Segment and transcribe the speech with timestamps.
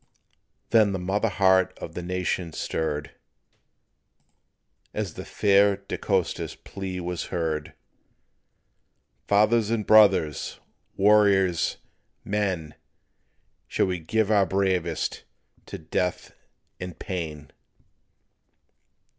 [0.71, 3.11] Then the mother heart of the nation stirred,
[4.95, 7.75] As the fair De Costa's plea was heard:
[9.27, 10.59] "Fathers and brothers!
[10.97, 11.77] warriors,
[12.25, 12.73] men!
[13.67, 15.23] Shall we give our bravest
[15.67, 16.33] to death
[16.79, 17.51] and pain?